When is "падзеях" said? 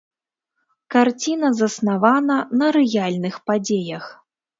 3.51-4.09